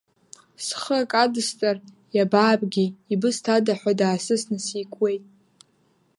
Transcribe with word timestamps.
Схы 0.65 0.95
акы 1.03 1.17
адысҵар, 1.23 1.77
иабаабгеи, 2.15 2.89
ибызҭада 3.13 3.73
ҳәа 3.79 3.91
даасысны 3.99 4.57
сикуеит. 4.65 5.23